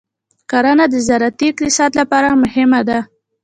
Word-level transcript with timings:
کرنه 0.49 0.85
د 0.89 0.95
زراعتي 1.07 1.45
اقتصاد 1.51 1.91
لپاره 1.99 2.39
مهمه 2.43 2.81
ده. 2.89 2.99